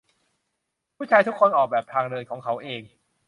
[0.95, 2.81] ผู้ชายทุกคนออกแบบทางเดินของเขาเอง